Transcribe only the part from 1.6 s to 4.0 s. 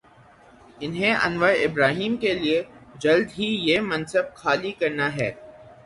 ابراہیم کے لیے جلد ہی یہ